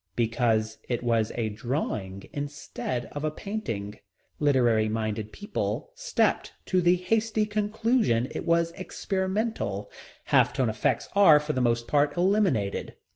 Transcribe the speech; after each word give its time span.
Because 0.15 0.79
it 0.89 1.03
was 1.03 1.31
drawing 1.53 2.27
instead 2.33 3.05
of 3.11 3.35
painting, 3.35 3.99
literary 4.39 4.89
minded 4.89 5.31
people 5.31 5.91
stepped 5.93 6.53
to 6.65 6.81
the 6.81 6.95
hasty 6.95 7.45
conclusion 7.45 8.27
it 8.31 8.47
was 8.47 8.71
experimental. 8.71 9.91
Half 10.23 10.53
tone 10.53 10.69
effects 10.71 11.07
are, 11.15 11.39
for 11.39 11.53
the 11.53 11.61
most 11.61 11.87
part, 11.87 12.17
eliminated. 12.17 12.95